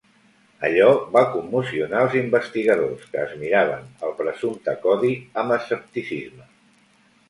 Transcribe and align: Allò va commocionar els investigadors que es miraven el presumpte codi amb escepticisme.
Allò 0.69 0.87
va 1.15 1.23
commocionar 1.33 2.01
els 2.07 2.17
investigadors 2.23 3.05
que 3.13 3.23
es 3.27 3.37
miraven 3.45 3.87
el 4.09 4.19
presumpte 4.25 4.79
codi 4.89 5.17
amb 5.45 5.59
escepticisme. 5.63 6.55